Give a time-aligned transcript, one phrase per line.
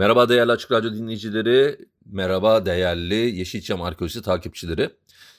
[0.00, 4.90] Merhaba değerli Açık Radyo dinleyicileri, merhaba değerli Yeşilçam Arkeolojisi takipçileri.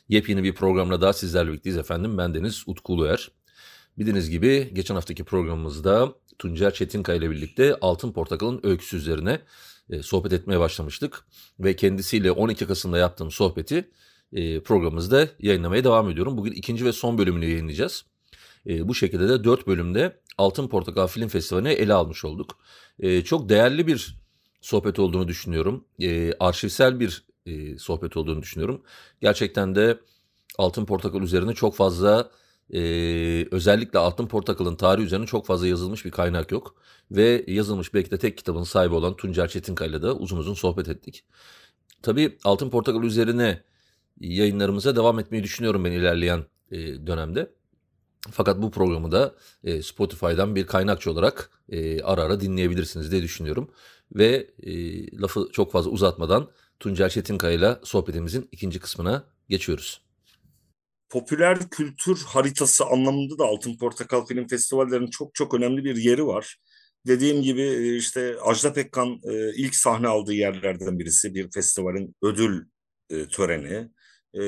[0.09, 2.17] Yepyeni bir programla daha sizlerle birlikteyiz efendim.
[2.17, 3.31] Ben Deniz Utku Uluer.
[3.97, 9.39] Bildiğiniz gibi geçen haftaki programımızda Tuncer Çetinkaya ile birlikte Altın Portakal'ın öyküsü üzerine
[9.89, 11.25] e, sohbet etmeye başlamıştık.
[11.59, 13.89] Ve kendisiyle 12 Kasım'da yaptığım sohbeti
[14.33, 16.37] e, programımızda yayınlamaya devam ediyorum.
[16.37, 18.05] Bugün ikinci ve son bölümünü yayınlayacağız.
[18.67, 22.59] E, bu şekilde de 4 bölümde Altın Portakal Film Festivali'ne ele almış olduk.
[22.99, 24.20] E, çok değerli bir
[24.61, 25.85] sohbet olduğunu düşünüyorum.
[26.01, 28.81] E, arşivsel bir e, sohbet olduğunu düşünüyorum.
[29.21, 29.99] Gerçekten de
[30.57, 32.31] Altın Portakal üzerine çok fazla
[32.73, 32.79] e,
[33.51, 36.75] özellikle Altın Portakal'ın tarihi üzerine çok fazla yazılmış bir kaynak yok.
[37.11, 41.23] Ve yazılmış belki de tek kitabın sahibi olan Tuncer Çetinkay'la da uzun uzun sohbet ettik.
[42.01, 43.63] Tabii Altın Portakal üzerine
[44.19, 47.51] yayınlarımıza devam etmeyi düşünüyorum ben ilerleyen e, dönemde.
[48.31, 53.71] Fakat bu programı da e, Spotify'dan bir kaynakçı olarak e, ara ara dinleyebilirsiniz diye düşünüyorum.
[54.11, 54.71] Ve e,
[55.17, 60.01] lafı çok fazla uzatmadan Tuncel Çetinkaya ile sohbetimizin ikinci kısmına geçiyoruz.
[61.09, 66.57] Popüler kültür haritası anlamında da Altın Portakal Film Festivallerinin çok çok önemli bir yeri var.
[67.07, 72.65] Dediğim gibi e, işte Ajda Pekkan e, ilk sahne aldığı yerlerden birisi bir festivalin ödül
[73.09, 73.89] e, töreni.
[74.33, 74.43] Ee,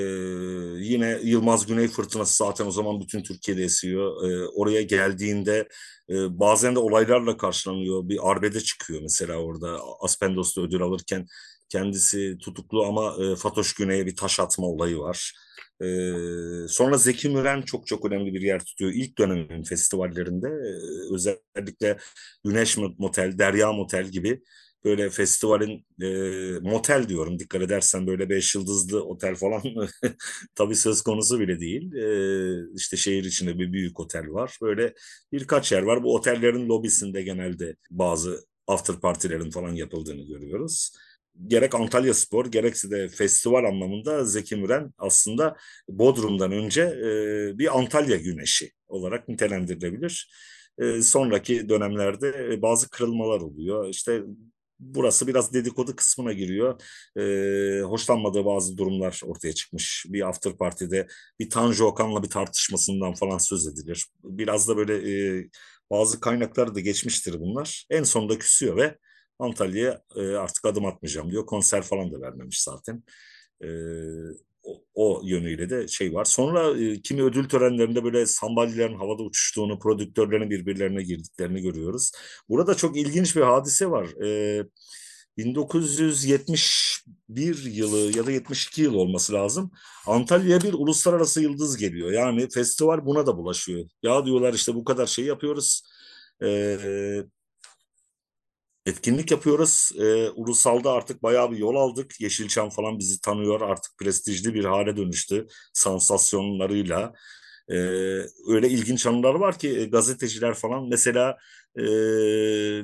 [0.79, 4.29] yine Yılmaz Güney fırtınası zaten o zaman bütün Türkiye'de esiyor.
[4.29, 5.67] Ee, oraya geldiğinde
[6.09, 8.09] e, bazen de olaylarla karşılanıyor.
[8.09, 9.79] Bir arbede çıkıyor mesela orada.
[10.01, 11.27] Aspendos'ta ödül alırken
[11.69, 15.33] kendisi tutuklu ama e, Fatoş Güney'e bir taş atma olayı var.
[15.81, 18.91] Ee, sonra Zeki Müren çok çok önemli bir yer tutuyor.
[18.93, 21.97] İlk dönemin festivallerinde e, özellikle
[22.43, 24.41] Güneş Motel, Derya Motel gibi
[24.85, 26.07] böyle festivalin e,
[26.59, 29.61] motel diyorum dikkat edersen böyle beş yıldızlı otel falan
[30.55, 31.93] tabii söz konusu bile değil.
[31.93, 34.57] E, işte şehir içinde bir büyük otel var.
[34.61, 34.93] Böyle
[35.31, 36.03] birkaç yer var.
[36.03, 40.91] Bu otellerin lobisinde genelde bazı after partilerin falan yapıldığını görüyoruz.
[41.47, 45.57] Gerek Antalya Spor gerekse de festival anlamında Zeki Müren aslında
[45.89, 50.31] Bodrum'dan önce e, bir Antalya güneşi olarak nitelendirilebilir.
[50.77, 53.89] E, sonraki dönemlerde bazı kırılmalar oluyor.
[53.89, 54.23] İşte
[54.83, 56.81] burası biraz dedikodu kısmına giriyor.
[57.17, 60.05] E, hoşlanmadığı bazı durumlar ortaya çıkmış.
[60.09, 61.07] Bir after party'de
[61.39, 64.05] bir Tanju Okan'la bir tartışmasından falan söz edilir.
[64.23, 65.45] Biraz da böyle e,
[65.91, 67.85] bazı kaynaklar da geçmiştir bunlar.
[67.89, 68.97] En sonunda küsüyor ve
[69.39, 71.45] Antalya'ya e, artık adım atmayacağım diyor.
[71.45, 73.03] Konser falan da vermemiş zaten.
[73.63, 73.67] E,
[74.93, 76.25] o, yönüyle de şey var.
[76.25, 82.11] Sonra e, kimi ödül törenlerinde böyle sandalyelerin havada uçuştuğunu, prodüktörlerin birbirlerine girdiklerini görüyoruz.
[82.49, 84.23] Burada çok ilginç bir hadise var.
[84.25, 84.63] E,
[85.37, 89.71] 1971 yılı ya da 72 yıl olması lazım.
[90.07, 92.11] Antalya'ya bir uluslararası yıldız geliyor.
[92.11, 93.85] Yani festival buna da bulaşıyor.
[94.03, 95.83] Ya diyorlar işte bu kadar şey yapıyoruz.
[96.43, 97.23] Ee,
[98.85, 99.91] etkinlik yapıyoruz.
[99.99, 102.21] E, ulusalda artık bayağı bir yol aldık.
[102.21, 103.61] Yeşilçam falan bizi tanıyor.
[103.61, 107.13] Artık prestijli bir hale dönüştü sansasyonlarıyla.
[107.69, 107.75] E,
[108.47, 111.37] öyle ilginç anılar var ki e, gazeteciler falan mesela
[111.77, 111.81] e,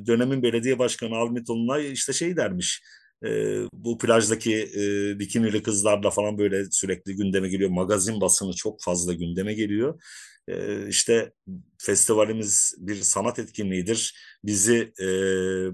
[0.08, 2.84] dönemin belediye başkanı Avni Tolunay işte şey dermiş.
[3.25, 3.30] E,
[3.74, 7.69] bu plajdaki e, bikinili kızlarla falan böyle sürekli gündeme geliyor.
[7.69, 10.02] Magazin basını çok fazla gündeme geliyor.
[10.47, 11.31] E, işte
[11.78, 14.16] festivalimiz bir sanat etkinliğidir.
[14.44, 15.08] Bizi e,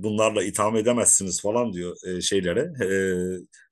[0.04, 2.90] bunlarla itham edemezsiniz falan diyor e, şeylere, e,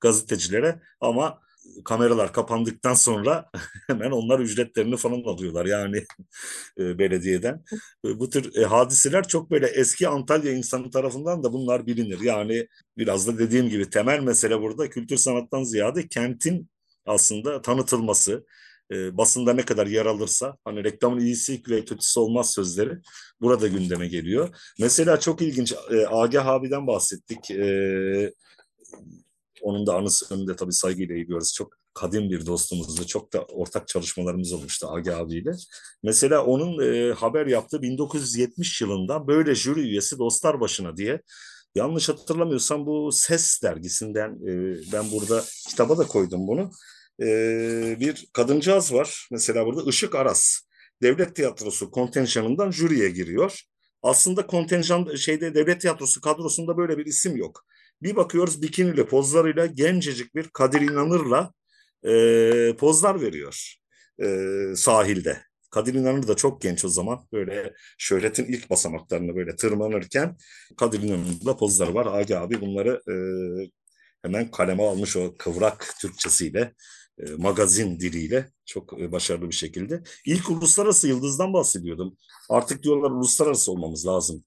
[0.00, 0.80] gazetecilere.
[1.00, 1.43] Ama
[1.84, 3.50] kameralar kapandıktan sonra
[3.86, 6.04] hemen onlar ücretlerini falan alıyorlar yani
[6.78, 7.64] e, belediyeden.
[8.04, 12.20] E, bu tür e, hadiseler çok böyle eski Antalya insanı tarafından da bunlar bilinir.
[12.20, 12.68] Yani
[12.98, 16.68] biraz da dediğim gibi temel mesele burada kültür sanattan ziyade kentin
[17.06, 18.46] aslında tanıtılması,
[18.92, 22.98] e, basında ne kadar yer alırsa hani reklamın iyisi ve kötüsü olmaz sözleri
[23.40, 24.56] burada gündeme geliyor.
[24.80, 27.50] Mesela çok ilginç e, Agah abiden bahsettik.
[27.50, 28.32] E,
[29.64, 31.54] onun da anısı önünde tabii saygıyla eğiliyoruz.
[31.54, 33.06] Çok kadim bir dostumuzdu.
[33.06, 35.50] Çok da ortak çalışmalarımız olmuştu Agi abiyle.
[36.02, 41.20] Mesela onun e, haber yaptığı 1970 yılında böyle jüri üyesi dostlar başına diye
[41.74, 46.70] yanlış hatırlamıyorsam bu Ses dergisinden e, ben burada kitaba da koydum bunu
[47.22, 47.26] e,
[48.00, 49.28] bir kadıncağız var.
[49.32, 50.60] Mesela burada Işık Aras.
[51.02, 53.60] Devlet Tiyatrosu kontenjanından jüriye giriyor.
[54.02, 57.66] Aslında kontenjan şeyde devlet tiyatrosu kadrosunda böyle bir isim yok.
[58.04, 61.52] Bir bakıyoruz bikiniyle pozlarıyla gencecik bir Kadir İnanır'la
[62.06, 63.74] e, pozlar veriyor
[64.22, 64.26] e,
[64.76, 65.42] sahilde.
[65.70, 67.28] Kadir İnanır da çok genç o zaman.
[67.32, 70.36] Böyle şöhretin ilk basamaklarını böyle tırmanırken
[70.76, 72.06] Kadir İnanır'la pozları var.
[72.20, 73.14] Agi abi bunları e,
[74.22, 76.74] hemen kaleme almış o kıvrak Türkçesiyle,
[77.36, 80.02] magazin diliyle çok başarılı bir şekilde.
[80.26, 82.16] İlk uluslararası yıldızdan bahsediyordum.
[82.50, 84.44] Artık diyorlar uluslararası olmamız lazım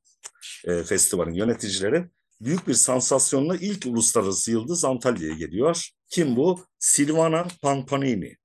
[0.65, 2.05] e, festivalin yöneticileri.
[2.41, 5.89] Büyük bir sansasyonla ilk uluslararası yıldız Antalya'ya geliyor.
[6.09, 6.65] Kim bu?
[6.79, 8.35] Silvana Pampanini.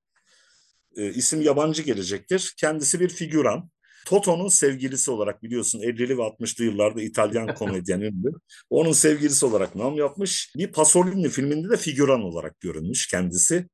[0.97, 2.55] E, isim yabancı gelecektir.
[2.57, 3.71] Kendisi bir figüran.
[4.07, 8.33] Toto'nun sevgilisi olarak biliyorsun 50'li ve 60'lı yıllarda İtalyan komedyen ünlü.
[8.71, 10.53] Onun sevgilisi olarak nam yapmış.
[10.57, 13.69] Bir Pasolini filminde de figüran olarak görünmüş kendisi.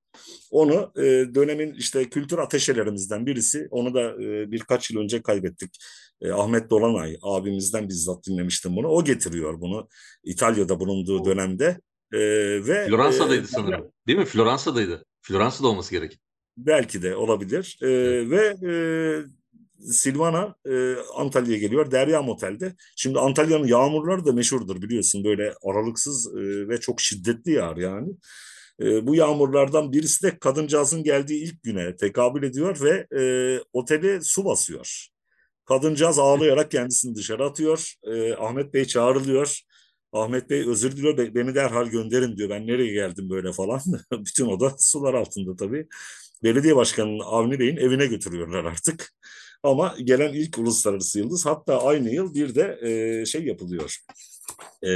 [0.50, 1.02] Onu e,
[1.34, 3.68] dönemin işte kültür ateşelerimizden birisi.
[3.70, 5.78] Onu da e, birkaç yıl önce kaybettik.
[6.20, 8.88] E, Ahmet Dolanay abimizden bizzat dinlemiştim bunu.
[8.88, 9.88] O getiriyor bunu
[10.24, 11.80] İtalya'da bulunduğu dönemde.
[12.12, 12.18] E,
[12.66, 13.92] ve Floransa'daydı e, sanırım.
[14.06, 14.24] Değil mi?
[14.24, 15.04] Floransa'daydı.
[15.22, 16.18] Floransa'da olması gerek.
[16.56, 17.78] Belki de olabilir.
[17.82, 18.30] E, evet.
[18.30, 18.74] Ve e,
[19.80, 21.90] Silvana e, Antalya'ya geliyor.
[21.90, 22.74] Derya Motel'de.
[22.96, 25.24] Şimdi Antalya'nın yağmurları da meşhurdur biliyorsun.
[25.24, 28.08] Böyle aralıksız e, ve çok şiddetli yağar yani.
[28.80, 33.22] E, bu yağmurlardan birisi de kadıncağızın geldiği ilk güne tekabül ediyor ve e,
[33.72, 35.08] oteli su basıyor.
[35.64, 37.94] Kadıncağız ağlayarak kendisini dışarı atıyor.
[38.02, 39.60] E, Ahmet Bey çağrılıyor.
[40.12, 42.50] Ahmet Bey özür diliyor beni derhal gönderin diyor.
[42.50, 43.80] Ben nereye geldim böyle falan.
[44.12, 45.86] Bütün oda sular altında tabii.
[46.42, 49.12] Belediye Başkanı'nın Avni Bey'in evine götürüyorlar artık.
[49.62, 53.96] Ama gelen ilk uluslararası yıldız hatta aynı yıl bir de e, şey yapılıyor.
[54.84, 54.88] E,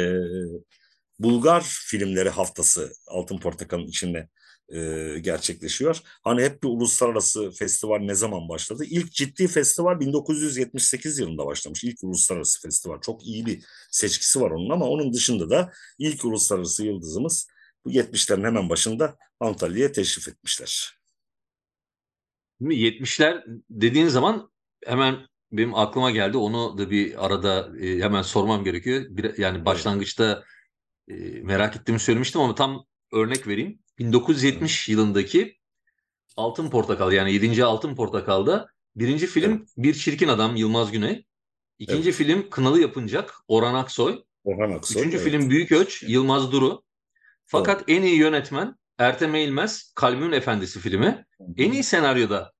[1.23, 4.29] Bulgar filmleri haftası Altın Portakal'ın içinde
[4.69, 6.01] e, gerçekleşiyor.
[6.23, 8.85] Hani hep bir uluslararası festival ne zaman başladı?
[8.85, 11.85] İlk ciddi festival 1978 yılında başlamış.
[11.85, 13.01] İlk uluslararası festival.
[13.01, 17.49] Çok iyi bir seçkisi var onun ama onun dışında da ilk uluslararası yıldızımız
[17.85, 20.99] bu 70'lerin hemen başında Antalya'ya teşrif etmişler.
[22.61, 24.51] 70'ler dediğin zaman
[24.87, 26.37] hemen benim aklıma geldi.
[26.37, 29.05] Onu da bir arada e, hemen sormam gerekiyor.
[29.09, 30.45] Bir, yani başlangıçta
[31.09, 33.79] e, merak ettiğimi söylemiştim ama tam örnek vereyim.
[33.99, 35.59] 1970 yılındaki
[36.37, 37.65] Altın Portakal yani 7.
[37.65, 39.69] Altın Portakal'da birinci film evet.
[39.77, 41.27] Bir Çirkin Adam Yılmaz Güney.
[41.79, 42.15] İkinci evet.
[42.15, 44.23] film Kınalı Yapıncak Orhan Aksoy.
[44.45, 45.03] Orhan Aksoy.
[45.03, 45.27] Üçüncü evet.
[45.27, 46.83] film Büyük Ölç Yılmaz Duru.
[47.45, 47.99] Fakat evet.
[47.99, 51.27] en iyi yönetmen Ertem Eğilmez Kalbim'in Efendisi filmi.
[51.57, 52.53] En iyi senaryoda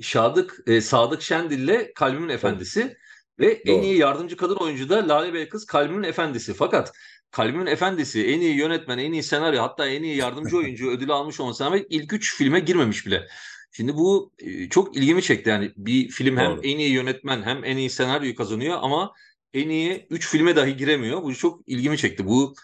[0.00, 2.96] Şadık e, Sadık Şendil'le Kalbim'in Efendisi evet.
[3.38, 3.76] ve Doğru.
[3.76, 6.54] en iyi yardımcı kadın oyuncu da Lale Belkıs Kalbim'in Efendisi.
[6.54, 6.92] Fakat
[7.34, 11.40] Kalbim'in Efendisi en iyi yönetmen, en iyi senaryo hatta en iyi yardımcı oyuncu ödülü almış
[11.40, 13.28] olmasına rağmen ilk üç filme girmemiş bile.
[13.72, 15.50] Şimdi bu e, çok ilgimi çekti.
[15.50, 16.60] Yani bir film hem Doğru.
[16.62, 19.12] en iyi yönetmen hem en iyi senaryoyu kazanıyor ama
[19.54, 21.22] en iyi üç filme dahi giremiyor.
[21.22, 22.26] Bu çok ilgimi çekti.
[22.26, 22.54] Bu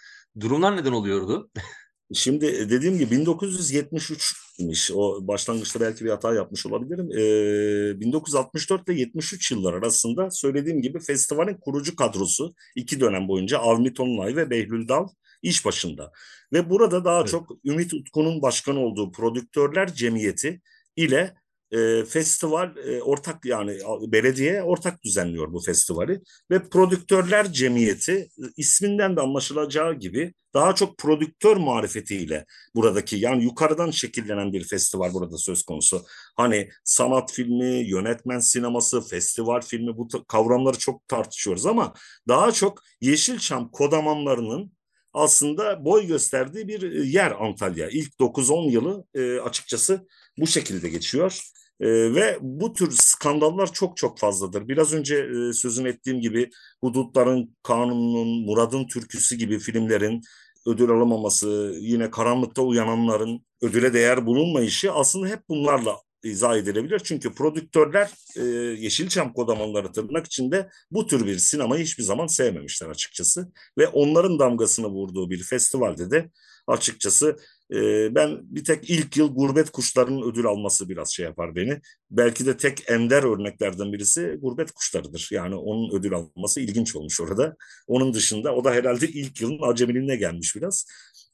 [0.41, 1.51] durumlar neden oluyordu?
[2.15, 4.93] Şimdi e, dediğim gibi 1973'miş.
[4.93, 7.11] O başlangıçta belki bir hata yapmış olabilirim.
[7.13, 13.95] Ee, 1964 ile 73 yıllar arasında söylediğim gibi festivalin kurucu kadrosu iki dönem boyunca Avni
[13.95, 15.09] Tonlay ve Behlül Dal
[15.43, 16.13] iş başında.
[16.53, 17.29] Ve burada daha evet.
[17.29, 20.61] çok Ümit Utku'nun başkan olduğu Prodüktörler Cemiyeti
[20.97, 21.35] ile
[21.73, 29.17] e, festival e, ortak yani belediye ortak düzenliyor bu festivali ve prodüktörler cemiyeti e, isminden
[29.17, 35.63] de anlaşılacağı gibi daha çok prodüktör marifetiyle buradaki yani yukarıdan şekillenen bir festival burada söz
[35.63, 36.03] konusu.
[36.37, 41.95] Hani sanat filmi, yönetmen sineması, festival filmi bu kavramları çok tartışıyoruz ama
[42.29, 44.73] daha çok Yeşilçam kodamanlarının
[45.13, 47.89] aslında boy gösterdiği bir e, yer Antalya.
[47.89, 50.07] İlk 9-10 yılı e, açıkçası
[50.39, 51.41] bu şekilde geçiyor.
[51.81, 54.69] E, ve bu tür skandallar çok çok fazladır.
[54.69, 56.51] Biraz önce e, sözünü ettiğim gibi
[56.85, 60.21] Hudutların Kanunun, Murad'ın Türküsü gibi filmlerin
[60.67, 67.01] ödül alamaması, yine karanlıkta uyananların ödüle değer bulunmayışı aslında hep bunlarla izah edilebilir.
[67.05, 68.43] Çünkü prodüktörler e,
[68.81, 73.53] Yeşilçam kodamanları tırnak içinde bu tür bir sinemayı hiçbir zaman sevmemişler açıkçası.
[73.79, 76.31] Ve onların damgasını vurduğu bir festivalde de
[76.67, 77.37] açıkçası
[77.75, 81.81] e, ben bir tek ilk yıl gurbet kuşlarının ödül alması biraz şey yapar beni.
[82.11, 85.29] Belki de tek ender örneklerden birisi gurbet kuşlarıdır.
[85.33, 87.57] Yani onun ödül alması ilginç olmuş orada.
[87.87, 90.87] Onun dışında o da herhalde ilk yılın acemiliğine gelmiş biraz.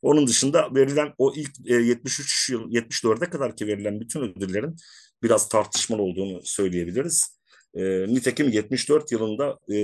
[0.02, 4.76] Onun dışında verilen o ilk e, 73 yıl 74'e kadar ki verilen bütün ödüllerin
[5.22, 7.38] biraz tartışmalı olduğunu söyleyebiliriz.
[7.74, 9.78] E, nitekim 74 yılında e,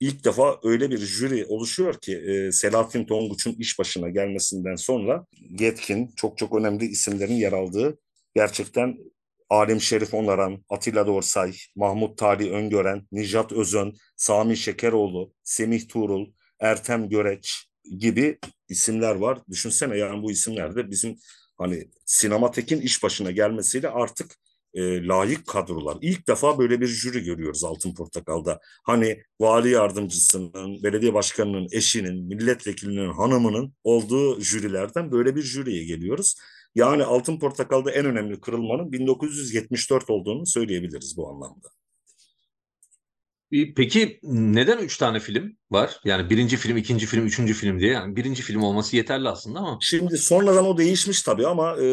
[0.00, 5.26] ilk defa öyle bir jüri oluşuyor ki e, Selahattin Tonguç'un iş başına gelmesinden sonra
[5.60, 7.98] yetkin, çok çok önemli isimlerin yer aldığı
[8.34, 8.98] gerçekten
[9.50, 16.26] Alim Şerif Onaran, Atilla Dorsay, Mahmut Tali Öngören, Nijat Özön, Sami Şekeroğlu, Semih Tuğrul,
[16.60, 19.38] Ertem Göreç gibi isimler var.
[19.50, 21.18] Düşünsene yani bu isimler de bizim
[21.58, 24.36] hani Sinematek'in iş başına gelmesiyle artık
[24.74, 25.98] e, layık kadrolar.
[26.00, 28.60] İlk defa böyle bir jüri görüyoruz Altın Portakal'da.
[28.84, 36.36] Hani vali yardımcısının, belediye başkanının eşinin, milletvekilinin hanımının olduğu jürilerden böyle bir jüriye geliyoruz.
[36.74, 41.75] Yani Altın Portakal'da en önemli kırılmanın 1974 olduğunu söyleyebiliriz bu anlamda.
[43.50, 46.00] Peki neden üç tane film var?
[46.04, 47.92] Yani birinci film, ikinci film, üçüncü film diye.
[47.92, 49.78] Yani birinci film olması yeterli aslında ama.
[49.80, 51.86] Şimdi sonradan o değişmiş tabii ama e,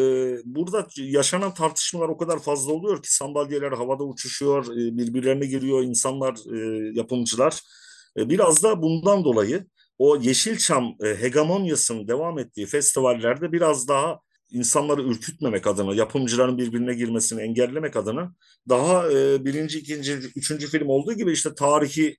[0.44, 6.34] burada yaşanan tartışmalar o kadar fazla oluyor ki sandalyeler havada uçuşuyor, e, birbirlerine giriyor insanlar,
[6.54, 7.60] e, yapımcılar.
[8.18, 9.66] E, biraz da bundan dolayı
[9.98, 14.18] o Yeşilçam e, hegemonyasının devam ettiği festivallerde biraz daha
[14.54, 18.34] insanları ürkütmemek adına, yapımcıların birbirine girmesini engellemek adına
[18.68, 22.16] daha e, birinci, ikinci, üçüncü film olduğu gibi işte tarihi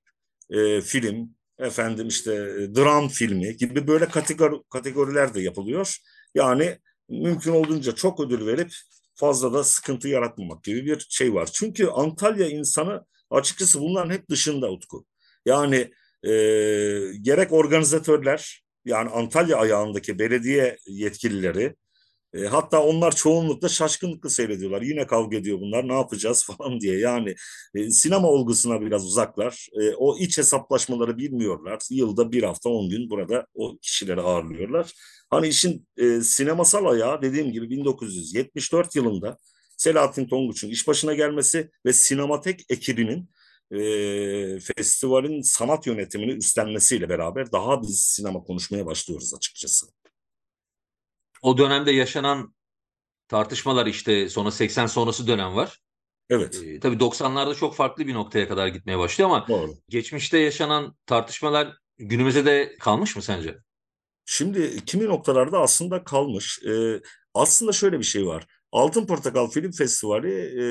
[0.49, 5.97] e, film, efendim işte e, dram filmi gibi böyle kategori, kategoriler de yapılıyor.
[6.35, 6.77] Yani
[7.09, 8.71] mümkün olduğunca çok ödül verip
[9.15, 11.49] fazla da sıkıntı yaratmamak gibi bir şey var.
[11.53, 15.05] Çünkü Antalya insanı açıkçası bunların hep dışında Utku.
[15.45, 15.91] Yani
[16.23, 16.31] e,
[17.21, 21.75] gerek organizatörler yani Antalya ayağındaki belediye yetkilileri
[22.35, 24.81] e, hatta onlar çoğunlukla şaşkınlıkla seyrediyorlar.
[24.81, 26.99] Yine kavga ediyor bunlar ne yapacağız falan diye.
[26.99, 27.35] Yani
[27.75, 29.67] e, sinema olgusuna biraz uzaklar.
[29.81, 31.79] E, o iç hesaplaşmaları bilmiyorlar.
[31.89, 34.91] Yılda bir hafta on gün burada o kişileri ağırlıyorlar.
[35.29, 39.37] Hani işin e, sinemasal ayağı dediğim gibi 1974 yılında
[39.77, 43.29] Selahattin Tonguç'un iş başına gelmesi ve Sinematek ekibinin
[43.71, 43.79] e,
[44.59, 49.85] festivalin sanat yönetimini üstlenmesiyle beraber daha biz sinema konuşmaya başlıyoruz açıkçası
[51.45, 52.55] o dönemde yaşanan
[53.27, 55.79] tartışmalar işte sonra 80 sonrası dönem var.
[56.29, 56.61] Evet.
[56.65, 59.73] Ee, tabii 90'larda çok farklı bir noktaya kadar gitmeye başlıyor ama Doğru.
[59.89, 63.57] geçmişte yaşanan tartışmalar günümüze de kalmış mı sence?
[64.25, 66.59] Şimdi kimi noktalarda aslında kalmış.
[66.67, 67.01] Ee,
[67.33, 68.47] aslında şöyle bir şey var.
[68.71, 70.63] Altın Portakal Film Festivali e,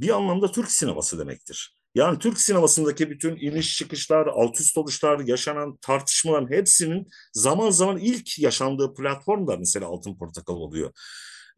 [0.00, 1.81] bir anlamda Türk sineması demektir.
[1.94, 8.38] Yani Türk sinemasındaki bütün iniş çıkışlar, alt üst oluşlar, yaşanan tartışmaların hepsinin zaman zaman ilk
[8.38, 10.90] yaşandığı platform da mesela Altın Portakal oluyor.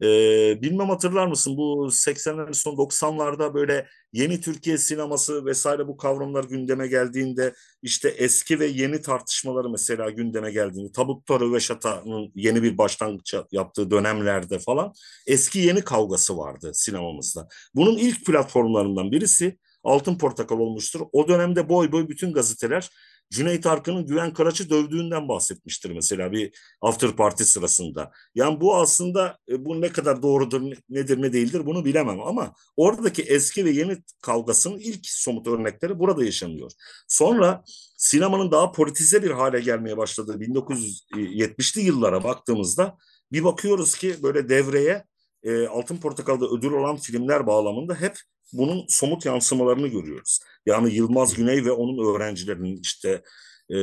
[0.01, 6.43] Ee, bilmem hatırlar mısın bu 80'lerin son 90'larda böyle yeni Türkiye sineması vesaire bu kavramlar
[6.43, 12.63] gündeme geldiğinde işte eski ve yeni tartışmaları mesela gündeme geldiğinde Tabut Toru ve Şata'nın yeni
[12.63, 14.93] bir başlangıç yaptığı dönemlerde falan
[15.27, 17.47] eski yeni kavgası vardı sinemamızda.
[17.75, 21.01] Bunun ilk platformlarından birisi altın portakal olmuştur.
[21.11, 22.89] O dönemde boy boy bütün gazeteler
[23.31, 28.11] Cüneyt Arkın'ın Güven Karaç'ı dövdüğünden bahsetmiştir mesela bir after party sırasında.
[28.35, 33.21] Yani bu aslında e, bu ne kadar doğrudur nedir ne değildir bunu bilemem ama oradaki
[33.21, 36.71] eski ve yeni kavgasının ilk somut örnekleri burada yaşanıyor.
[37.07, 37.63] Sonra
[37.97, 42.97] sinemanın daha politize bir hale gelmeye başladığı 1970'li yıllara baktığımızda
[43.31, 45.05] bir bakıyoruz ki böyle devreye
[45.43, 48.17] e, Altın Portakal'da ödül olan filmler bağlamında hep
[48.53, 50.39] bunun somut yansımalarını görüyoruz.
[50.65, 53.21] Yani Yılmaz Güney ve onun öğrencilerinin işte
[53.69, 53.77] e,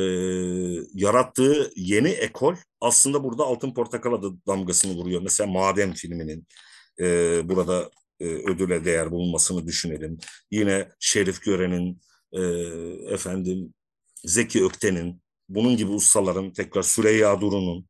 [0.93, 5.21] yarattığı yeni ekol aslında burada Altın Portakal'a da damgasını vuruyor.
[5.21, 6.47] Mesela Madem filminin
[6.99, 7.05] e,
[7.49, 10.17] burada e, ödüle değer bulunmasını düşünelim.
[10.51, 12.01] Yine Şerif Gören'in
[12.31, 12.41] e,
[13.13, 13.73] efendim
[14.25, 17.87] Zeki Ökten'in bunun gibi ustaların tekrar Süreyya Duru'nun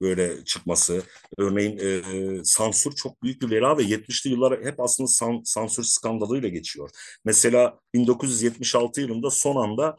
[0.00, 1.02] böyle çıkması.
[1.38, 6.48] Örneğin e, sansür çok büyük bir bela ve 70'li yıllar hep aslında san, sansür skandalıyla
[6.48, 6.90] geçiyor.
[7.24, 9.96] Mesela 1976 yılında son anda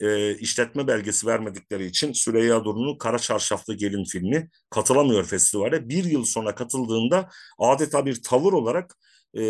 [0.00, 5.88] e, işletme belgesi vermedikleri için Süreyya Duru'nun Kara Çarşaflı Gelin filmi katılamıyor festivale.
[5.88, 7.28] Bir yıl sonra katıldığında
[7.58, 8.96] adeta bir tavır olarak
[9.34, 9.40] e,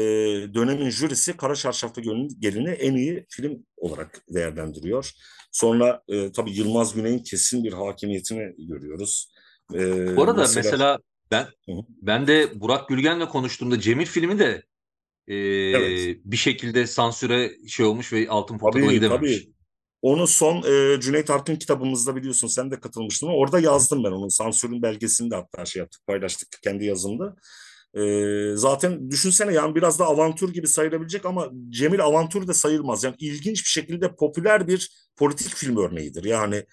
[0.55, 2.03] dönemin jürisi Kara Çarşaflı
[2.39, 5.11] Gelin'i en iyi film olarak değerlendiriyor.
[5.53, 9.33] Sonra e, tabii Yılmaz Güney'in kesin bir hakimiyetini görüyoruz.
[9.75, 10.99] Ee, Bu arada mesela, mesela
[11.31, 11.47] ben
[12.03, 14.63] ben de Burak Gülgen'le konuştuğumda Cemil filmi de
[15.29, 16.19] e, evet.
[16.25, 19.39] bir şekilde sansüre şey olmuş ve altın portakala gidememiş.
[19.39, 19.53] Tabii.
[20.03, 23.27] Onu son e, Cüneyt Arkın kitabımızda biliyorsun sen de katılmıştın.
[23.27, 27.37] Orada yazdım ben onun sansürün belgesini de hatta şey yaptık paylaştık kendi yazımda.
[27.95, 28.03] E,
[28.55, 33.05] zaten düşünsene yani biraz da avantür gibi sayılabilecek ama Cemil avantür de sayılmaz.
[33.05, 36.25] Yani ilginç bir şekilde popüler bir politik film örneğidir.
[36.25, 36.65] Yani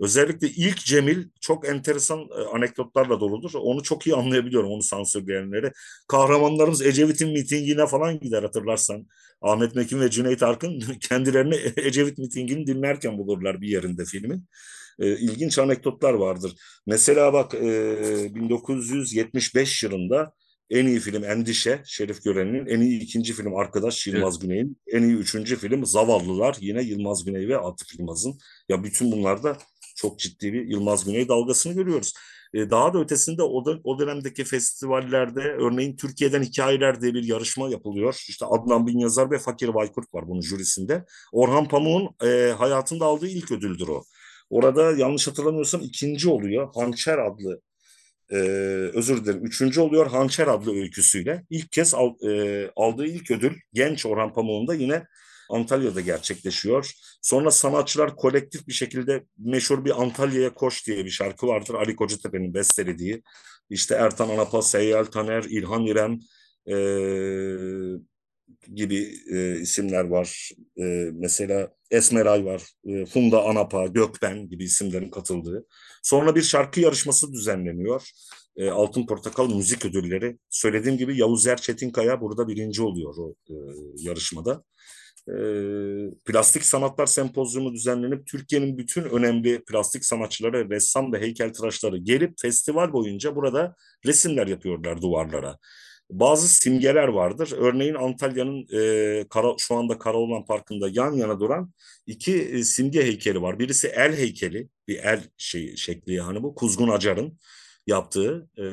[0.00, 3.50] Özellikle ilk Cemil çok enteresan e, anekdotlarla doludur.
[3.54, 5.72] Onu çok iyi anlayabiliyorum onu sansürleyenleri.
[6.08, 9.06] Kahramanlarımız Ecevit'in mitingine falan gider hatırlarsan.
[9.42, 14.48] Ahmet Mekin ve Cüneyt Arkın kendilerini Ecevit mitingini dinlerken bulurlar bir yerinde filmin.
[14.98, 16.52] E, ilginç anekdotlar vardır.
[16.86, 20.32] Mesela bak e, 1975 yılında
[20.72, 22.66] En iyi film Endişe, Şerif Gören'in.
[22.66, 24.42] En iyi ikinci film Arkadaş, Yılmaz evet.
[24.42, 24.76] Güney'in.
[24.86, 28.38] En iyi üçüncü film Zavallılar, yine Yılmaz Güney ve Atıf Yılmaz'ın.
[28.68, 29.58] Ya bütün bunlarda
[30.02, 32.12] çok ciddi bir Yılmaz Güney dalgasını görüyoruz.
[32.54, 37.68] Ee, daha da ötesinde o, da, o dönemdeki festivallerde örneğin Türkiye'den Hikayeler diye bir yarışma
[37.68, 38.24] yapılıyor.
[38.28, 41.04] İşte Adnan Bin Yazar ve Fakir Baykurt var bunun jürisinde.
[41.32, 44.04] Orhan Pamuk'un e, hayatında aldığı ilk ödüldür o.
[44.50, 46.68] Orada yanlış hatırlamıyorsam ikinci oluyor.
[46.74, 47.60] Hançer adlı
[48.30, 48.36] e,
[48.94, 51.44] özür dilerim üçüncü oluyor Hançer adlı öyküsüyle.
[51.50, 55.02] İlk kez al, e, aldığı ilk ödül genç Orhan Pamuk'un da yine
[55.52, 56.92] Antalya'da gerçekleşiyor.
[57.22, 61.74] Sonra sanatçılar kolektif bir şekilde meşhur bir Antalya'ya Koş diye bir şarkı vardır.
[61.74, 63.22] Ali Kocatepe'nin bestelediği.
[63.70, 66.18] İşte Ertan Anapa, Seyyal Taner, İlhan İrem
[66.66, 66.76] e,
[68.74, 70.50] gibi e, isimler var.
[70.78, 75.66] E, mesela Esmeray var, e, Funda Anapa, Gökben gibi isimlerin katıldığı.
[76.02, 78.10] Sonra bir şarkı yarışması düzenleniyor.
[78.56, 80.38] E, Altın Portakal Müzik Ödülleri.
[80.50, 83.54] Söylediğim gibi Yavuz Er Çetinkaya burada birinci oluyor o e,
[83.96, 84.64] yarışmada
[85.28, 85.34] e,
[86.24, 93.36] plastik sanatlar sempozyumu düzenlenip Türkiye'nin bütün önemli plastik sanatçıları, ressam ve heykeltıraşları gelip festival boyunca
[93.36, 93.74] burada
[94.06, 95.58] resimler yapıyorlar duvarlara.
[96.10, 97.52] Bazı simgeler vardır.
[97.58, 101.72] Örneğin Antalya'nın e, Kara, şu anda Karaoğlan Parkı'nda yan yana duran
[102.06, 103.58] iki e, simge heykeli var.
[103.58, 106.54] Birisi el heykeli, bir el şey, şekli yani bu.
[106.54, 107.38] Kuzgun Acar'ın
[107.86, 108.64] yaptığı e,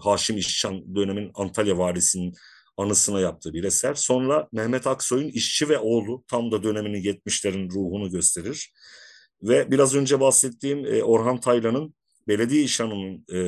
[0.00, 2.34] Haşim İşcan dönemin Antalya varisinin
[2.76, 3.94] anısına yaptığı bir eser.
[3.94, 8.72] Sonra Mehmet Aksoy'un İşçi ve Oğlu tam da döneminin 70'lerin ruhunu gösterir.
[9.42, 11.94] Ve biraz önce bahsettiğim e, Orhan Taylan'ın
[12.28, 13.38] belediye işanının e,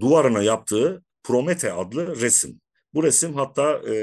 [0.00, 2.60] duvarına yaptığı Promete adlı resim.
[2.94, 3.94] Bu resim hatta e,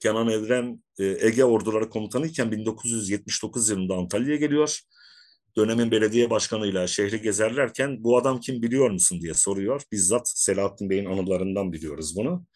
[0.00, 4.80] Kenan Evren e, Ege Orduları Komutanı iken 1979 yılında Antalya'ya geliyor.
[5.56, 9.82] Dönemin belediye başkanıyla şehri gezerlerken bu adam kim biliyor musun diye soruyor.
[9.92, 12.46] Bizzat Selahattin Bey'in anılarından biliyoruz bunu.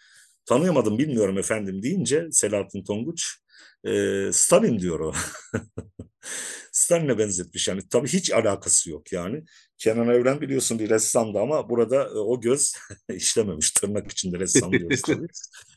[0.47, 3.39] Tanıyamadım bilmiyorum efendim deyince Selahattin Tonguç
[3.85, 5.13] e, Stalin diyor o.
[6.73, 9.45] Stalin'e benzetmiş yani tabii hiç alakası yok yani.
[9.79, 12.75] Kenan Evren biliyorsun bir ressamdı ama burada e, o göz
[13.15, 15.27] işlememiş tırnak içinde ressam diyoruz tabii.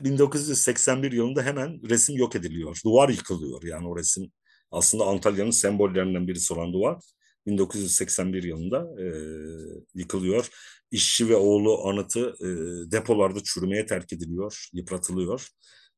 [0.00, 2.80] 1981 yılında hemen resim yok ediliyor.
[2.84, 4.32] Duvar yıkılıyor yani o resim
[4.70, 6.96] aslında Antalya'nın sembollerinden birisi olan duvar
[7.46, 9.06] 1981 yılında e,
[9.94, 10.48] yıkılıyor.
[10.90, 12.46] İşçi ve oğlu anıtı e,
[12.92, 15.48] depolarda çürümeye terk ediliyor, yıpratılıyor.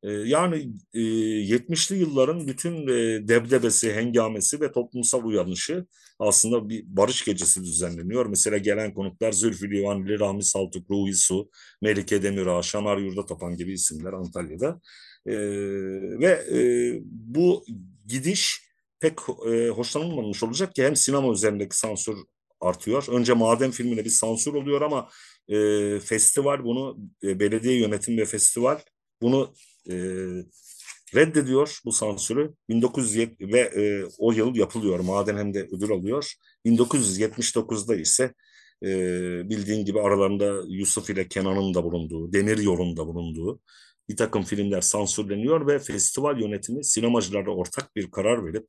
[0.02, 5.86] E, yani e, 70'li yılların bütün e, debdebesi, hengamesi ve toplumsal uyanışı
[6.18, 8.26] aslında bir barış gecesi düzenleniyor.
[8.26, 11.50] Mesela gelen konuklar Zülfü Livaneli, Rahmi Saltuk, Ruhi Su,
[11.82, 14.80] Melike Demirağ, Şamar Yurda Tapan gibi isimler Antalya'da.
[15.26, 15.34] E,
[16.20, 16.60] ve e,
[17.04, 17.64] bu
[18.10, 18.70] gidiş
[19.00, 22.16] pek e, hoşlanılmamış olacak ki hem sinema üzerindeki sansür
[22.60, 23.04] artıyor.
[23.08, 25.08] Önce Maden filmine bir sansür oluyor ama
[25.48, 28.80] e, festival bunu e, belediye yönetim ve festival
[29.22, 29.54] bunu
[29.90, 29.94] e,
[31.14, 32.54] reddediyor bu sansürü.
[32.68, 35.00] 1970 ve e, o yıl yapılıyor.
[35.00, 36.34] Maden hem de ödül alıyor.
[36.66, 38.34] 1979'da ise
[38.82, 38.88] e,
[39.50, 43.60] bildiğin gibi aralarında Yusuf ile Kenan'ın da bulunduğu, Demir Yol'un da bulunduğu
[44.08, 48.66] bir takım filmler sansürleniyor ve festival yönetimi sinemacılarla ortak bir karar verip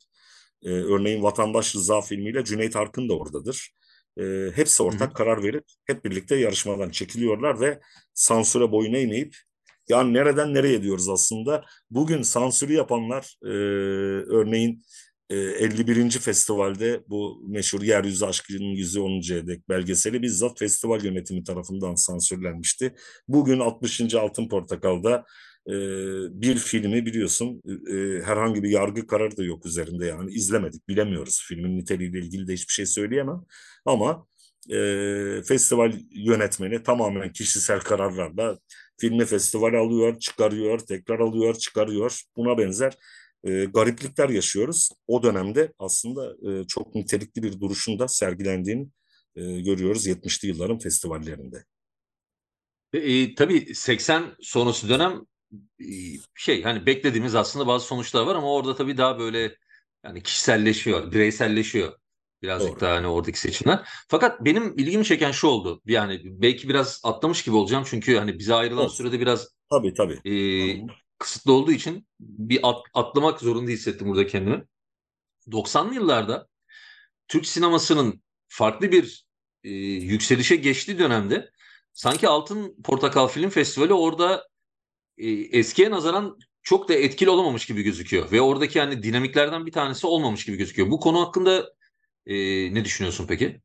[0.64, 3.72] e, örneğin Vatandaş Rıza filmiyle Cüneyt Arkın da oradadır.
[4.20, 4.24] E,
[4.56, 5.14] hepsi ortak Hı-hı.
[5.14, 7.80] karar verip hep birlikte yarışmadan çekiliyorlar ve
[8.14, 9.36] sansüre boyun eğmeyip
[9.90, 11.66] yani nereden nereye diyoruz aslında.
[11.90, 13.50] Bugün sansürü yapanlar e,
[14.36, 14.84] örneğin
[15.36, 16.10] 51.
[16.10, 19.22] festivalde bu meşhur Yeryüzü Aşkı'nın yüzü 10.
[19.22, 22.96] dek belgeseli bizzat festival yönetimi tarafından sansürlenmişti.
[23.28, 24.16] Bugün 60.
[24.16, 25.26] Altın Portakal'da
[25.68, 25.74] e,
[26.42, 31.44] bir filmi biliyorsun e, herhangi bir yargı kararı da yok üzerinde yani izlemedik bilemiyoruz.
[31.48, 33.42] Filmin niteliğiyle ilgili de hiçbir şey söyleyemem
[33.86, 34.28] ama
[34.70, 34.76] e,
[35.48, 38.58] festival yönetmeni tamamen kişisel kararlarla
[38.98, 42.22] filmi festival alıyor, çıkarıyor, tekrar alıyor, çıkarıyor.
[42.36, 42.94] Buna benzer
[43.44, 44.90] e, gariplikler yaşıyoruz.
[45.08, 48.88] O dönemde aslında e, çok nitelikli bir duruşunda sergilendiğini
[49.36, 51.64] e, görüyoruz 70'li yılların festivallerinde.
[52.94, 55.22] E, e, tabii 80 sonrası dönem
[55.80, 55.90] e,
[56.36, 59.56] şey hani beklediğimiz aslında bazı sonuçlar var ama orada tabii daha böyle
[60.06, 61.94] yani kişiselleşiyor, bireyselleşiyor
[62.42, 62.80] birazcık Doğru.
[62.80, 63.80] daha hani oradaki seçimler.
[64.08, 65.82] Fakat benim ilgimi çeken şu oldu.
[65.86, 68.96] Yani belki biraz atlamış gibi olacağım çünkü hani bize ayrılan Olsun.
[68.96, 70.30] sürede biraz tabii tabii.
[70.30, 70.34] E,
[71.22, 74.64] kısıtlı olduğu için bir at, atlamak zorunda hissettim burada kendimi.
[75.48, 76.48] 90'lı yıllarda
[77.28, 79.26] Türk sinemasının farklı bir
[79.64, 81.52] e, yükselişe geçtiği dönemde
[81.94, 84.48] sanki Altın Portakal Film Festivali orada
[85.18, 88.32] e, eskiye nazaran çok da etkili olamamış gibi gözüküyor.
[88.32, 90.90] Ve oradaki yani dinamiklerden bir tanesi olmamış gibi gözüküyor.
[90.90, 91.74] Bu konu hakkında
[92.26, 92.36] e,
[92.74, 93.62] ne düşünüyorsun peki?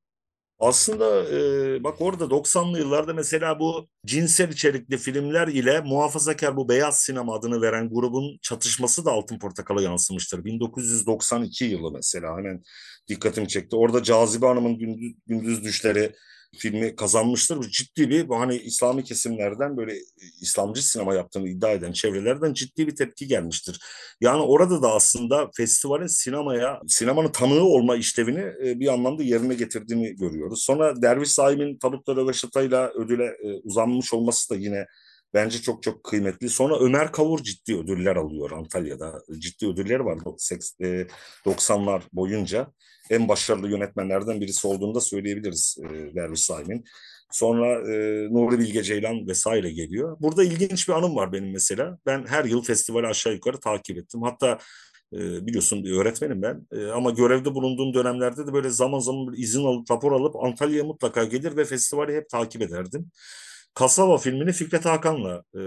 [0.58, 7.00] Aslında e, bak orada 90'lı yıllarda mesela bu cinsel içerikli filmler ile muhafazakar bu beyaz
[7.00, 10.44] sinema adını veren grubun çatışması da Altın Portakal'a yansımıştır.
[10.44, 12.62] 1992 yılı mesela hemen
[13.08, 13.76] dikkatimi çekti.
[13.76, 16.12] Orada Cazibe Hanım'ın gündüz, gündüz düşleri
[16.58, 17.56] filmi kazanmıştır.
[17.56, 19.94] Bu ciddi bir bu hani İslami kesimlerden böyle
[20.40, 23.80] İslamcı sinema yaptığını iddia eden çevrelerden ciddi bir tepki gelmiştir.
[24.20, 30.16] Yani orada da aslında festivalin sinemaya, sinemanın tanığı olma işlevini e, bir anlamda yerine getirdiğini
[30.16, 30.62] görüyoruz.
[30.62, 34.86] Sonra Derviş Saim'in Tabutta Röveşata'yla ödüle e, uzanmış olması da yine
[35.36, 36.48] bence çok çok kıymetli.
[36.48, 39.22] Sonra Ömer Kavur ciddi ödüller alıyor Antalya'da.
[39.38, 40.18] Ciddi ödülleri var
[41.46, 42.72] 90'lar e, boyunca
[43.10, 46.84] en başarılı yönetmenlerden birisi olduğunu da söyleyebiliriz e, Derviş Saim'in.
[47.30, 47.94] Sonra e,
[48.32, 50.16] Nuri Bilge Ceylan vesaire geliyor.
[50.20, 51.98] Burada ilginç bir anım var benim mesela.
[52.06, 54.22] Ben her yıl festivali aşağı yukarı takip ettim.
[54.22, 54.58] Hatta
[55.12, 56.66] e, biliyorsun bir öğretmenim ben.
[56.72, 60.84] E, ama görevde bulunduğum dönemlerde de böyle zaman zaman bir izin alıp rapor alıp Antalya'ya
[60.84, 63.10] mutlaka gelir ve festivali hep takip ederdim.
[63.76, 65.60] Kasaba filmini Fikret Hakan'la e,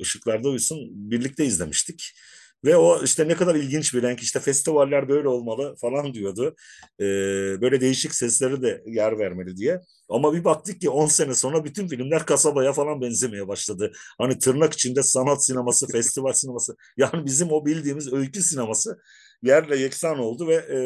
[0.00, 0.78] Işıklarda Uyusun
[1.10, 2.14] birlikte izlemiştik.
[2.64, 6.56] Ve o işte ne kadar ilginç bir renk işte festivaller böyle olmalı falan diyordu.
[7.00, 7.04] Ee,
[7.60, 9.80] böyle değişik sesleri de yer vermeli diye.
[10.08, 13.92] Ama bir baktık ki 10 sene sonra bütün filmler kasabaya falan benzemeye başladı.
[14.18, 16.76] Hani tırnak içinde sanat sineması, festival sineması.
[16.96, 18.98] Yani bizim o bildiğimiz öykü sineması
[19.42, 20.78] yerle yeksan oldu ve e,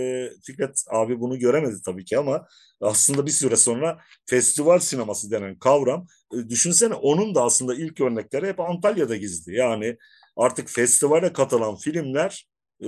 [0.47, 2.47] Fikret abi bunu göremedi tabii ki ama
[2.81, 8.47] aslında bir süre sonra festival sineması denen kavram e, düşünsene onun da aslında ilk örnekleri
[8.47, 9.57] hep Antalya'da gizli.
[9.57, 9.97] Yani
[10.37, 12.47] artık festivale katılan filmler
[12.81, 12.87] e,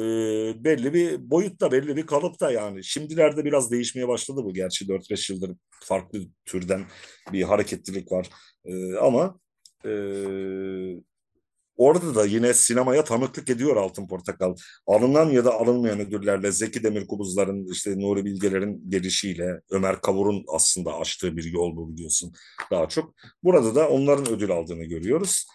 [0.65, 2.85] belli bir boyutta, belli bir kalıpta yani.
[2.85, 5.51] Şimdilerde biraz değişmeye başladı bu gerçi 4-5 yıldır
[5.85, 6.85] farklı türden
[7.33, 8.31] bir hareketlilik var.
[8.65, 9.41] E, ama
[9.85, 9.91] e,
[11.77, 14.57] orada da yine sinemaya tanıklık ediyor Altın Portakal.
[14.87, 21.37] Alınan ya da alınmayan ödüllerle Zeki Demirkubuzların, işte Nuri Bilgeler'in gelişiyle, Ömer Kavur'un aslında açtığı
[21.37, 22.33] bir yol bu biliyorsun
[22.71, 23.15] daha çok.
[23.43, 25.47] Burada da onların ödül aldığını görüyoruz.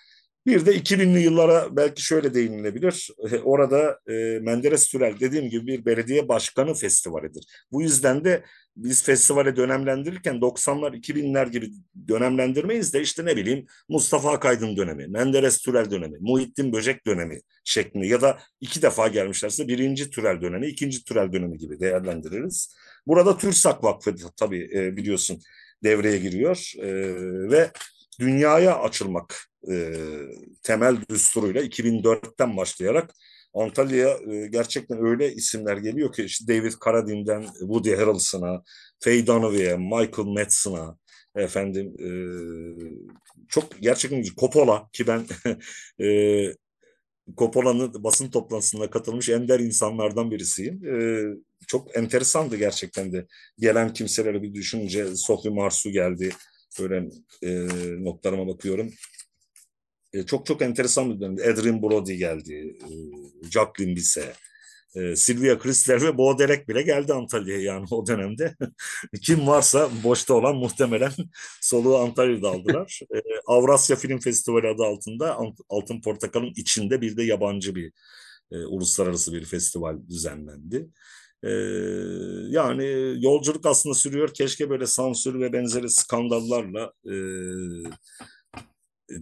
[0.45, 3.09] Bir de 2000'li yıllara belki şöyle değinilebilir.
[3.31, 7.43] E, orada e, Menderes Türel dediğim gibi bir belediye başkanı festivalidir.
[7.71, 8.43] Bu yüzden de
[8.77, 11.71] biz festivale dönemlendirirken 90'lar 2000'ler gibi
[12.07, 18.07] dönemlendirmeyiz de işte ne bileyim Mustafa Akaydın dönemi, Menderes Türel dönemi, Muhittin Böcek dönemi şeklinde
[18.07, 22.75] ya da iki defa gelmişlerse birinci Türel dönemi, ikinci Türel dönemi gibi değerlendiririz.
[23.07, 25.39] Burada TÜRSAK Vakfı tabii e, biliyorsun
[25.83, 26.73] devreye giriyor
[27.51, 27.71] ve
[28.19, 29.93] dünyaya açılmak e,
[30.63, 33.15] temel düsturuyla 2004'ten başlayarak
[33.53, 38.63] Antalya'ya e, gerçekten öyle isimler geliyor ki işte David Carradine'den Woody Harrelson'a,
[38.99, 40.97] Faye Dunaway'e, Michael Madsen'a
[41.35, 42.09] efendim e,
[43.49, 45.25] çok gerçekten Coppola ki ben
[46.05, 46.07] e,
[47.37, 50.85] Coppola'nın basın toplantısına katılmış ender insanlardan birisiyim.
[50.85, 51.23] E,
[51.67, 53.25] çok enteresandı gerçekten de.
[53.59, 56.29] Gelen kimseleri bir düşününce Sophie Marsu geldi.
[56.79, 57.09] Böyle
[57.43, 57.67] e,
[58.03, 58.93] notlarıma bakıyorum.
[60.13, 61.51] E, çok çok enteresan bir dönemde.
[61.51, 62.91] Adrian Brody geldi, e,
[63.49, 64.35] Jacqueline Bisset,
[64.95, 68.55] e, Sylvia Krisler ve Bo Derek bile geldi Antalya'ya yani o dönemde.
[69.21, 71.11] Kim varsa boşta olan muhtemelen
[71.61, 72.99] soluğu Antalya'da aldılar.
[73.15, 75.37] e, Avrasya Film Festivali adı altında
[75.69, 77.91] Altın Portakal'ın içinde bir de yabancı bir
[78.51, 80.87] e, uluslararası bir festival düzenlendi.
[81.43, 81.49] Ee,
[82.49, 84.33] yani yolculuk aslında sürüyor.
[84.33, 87.15] Keşke böyle sansür ve benzeri skandallarla e,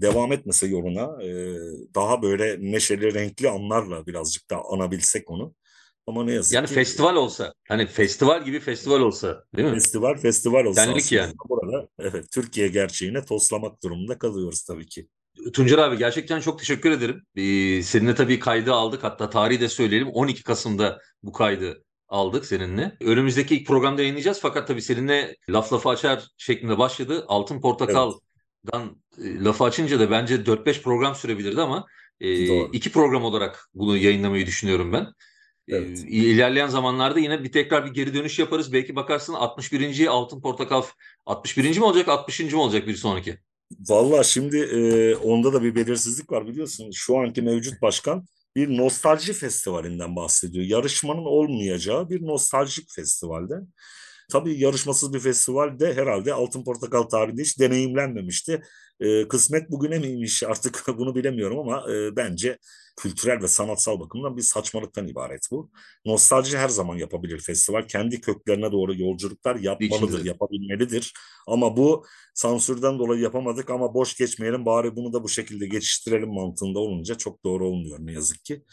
[0.02, 1.56] devam etmese yoluna e,
[1.96, 5.54] daha böyle neşeli renkli anlarla birazcık daha anabilsek onu.
[6.08, 6.74] Ama ne yazık yani ki.
[6.74, 9.74] Yani festival olsa hani festival gibi festival olsa değil mi?
[9.74, 11.34] Festival festival olsa Senlik yani.
[11.50, 15.08] burada evet Türkiye gerçeğine toslamak durumunda kalıyoruz tabii ki.
[15.54, 17.24] Tuncer abi gerçekten çok teşekkür ederim.
[17.36, 19.04] Ee, seninle tabii kaydı aldık.
[19.04, 20.08] Hatta tarihi de söyleyelim.
[20.08, 22.98] 12 Kasım'da bu kaydı aldık seninle.
[23.02, 24.40] Önümüzdeki ilk programda yayınlayacağız.
[24.42, 27.26] Fakat tabii seninle laf lafı açar şeklinde başladı.
[27.28, 28.29] Altın Portakal evet
[28.72, 31.86] dan e, lafı açınca da bence 4-5 program sürebilirdi ama
[32.20, 35.04] e, iki program olarak bunu yayınlamayı düşünüyorum ben.
[35.68, 36.00] E, evet.
[36.00, 38.74] E, ilerleyen zamanlarda yine bir tekrar bir geri dönüş yaparız.
[38.74, 40.08] Belki bakarsın 61.
[40.08, 40.84] Altın Portakal
[41.26, 41.78] 61.
[41.78, 42.40] mi olacak 60.
[42.40, 43.38] mi olacak bir sonraki?
[43.80, 46.92] Valla şimdi e, onda da bir belirsizlik var biliyorsun.
[46.94, 50.66] Şu anki mevcut başkan bir nostalji festivalinden bahsediyor.
[50.66, 53.54] Yarışmanın olmayacağı bir nostaljik festivalde.
[54.30, 58.62] Tabii yarışmasız bir festival de herhalde Altın Portakal tarihinde hiç deneyimlenmemişti.
[59.00, 62.58] E, kısmet bugüne miymiş artık bunu bilemiyorum ama e, bence
[62.98, 65.72] kültürel ve sanatsal bakımdan bir saçmalıktan ibaret bu.
[66.06, 67.88] Nostalji her zaman yapabilir festival.
[67.88, 71.14] Kendi köklerine doğru yolculuklar yapmalıdır, yapabilmelidir.
[71.48, 76.80] Ama bu sansürden dolayı yapamadık ama boş geçmeyelim bari bunu da bu şekilde geçiştirelim mantığında
[76.80, 78.64] olunca çok doğru olmuyor ne yazık ki.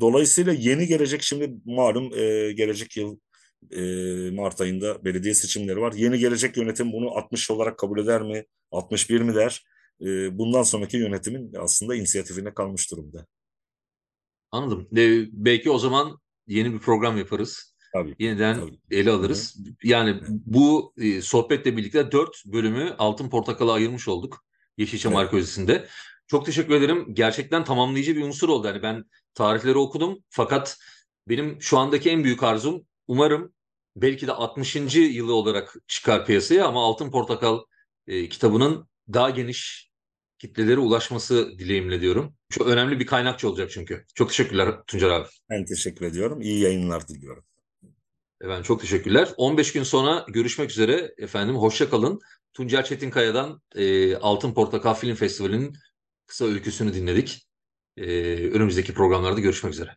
[0.00, 3.16] Dolayısıyla yeni gelecek şimdi malum e, gelecek yıl
[3.70, 3.80] E,
[4.30, 5.92] Mart ayında belediye seçimleri var.
[5.92, 8.44] Yeni gelecek yönetim bunu 60 olarak kabul eder mi?
[8.72, 9.64] 61 mi der?
[10.00, 13.26] E, bundan sonraki yönetimin aslında inisiyatifine kalmış durumda.
[14.50, 14.88] Anladım.
[14.96, 17.74] Ee, belki o zaman yeni bir program yaparız.
[17.92, 18.16] Tabii.
[18.18, 18.78] Yeniden Tabii.
[18.90, 19.56] ele alırız.
[19.82, 24.44] Yani bu e, sohbetle birlikte dört bölümü Altın Portakal'a ayırmış olduk.
[24.78, 25.22] Yeşilçam Evet.
[25.22, 25.86] Arkeolojisi'nde.
[26.26, 27.06] Çok teşekkür ederim.
[27.12, 28.66] Gerçekten tamamlayıcı bir unsur oldu.
[28.66, 30.78] Yani ben tarihleri okudum fakat
[31.28, 33.54] benim şu andaki en büyük arzum umarım
[33.96, 34.76] belki de 60.
[34.96, 37.60] yılı olarak çıkar piyasaya ama Altın Portakal
[38.06, 39.90] e, kitabının daha geniş
[40.38, 42.34] kitlelere ulaşması dileğimle diyorum.
[42.50, 44.04] Çok önemli bir kaynakçı olacak çünkü.
[44.14, 45.28] Çok teşekkürler Tuncer abi.
[45.50, 46.40] Ben teşekkür ediyorum.
[46.40, 47.44] İyi yayınlar diliyorum.
[48.40, 49.28] Efendim çok teşekkürler.
[49.36, 51.56] 15 gün sonra görüşmek üzere efendim.
[51.56, 52.20] Hoşça kalın.
[52.52, 55.76] Tuncer Çetinkaya'dan e, Altın Portakal Film Festivali'nin
[56.26, 57.46] kısa öyküsünü dinledik.
[57.96, 58.04] E,
[58.50, 59.96] önümüzdeki programlarda görüşmek üzere.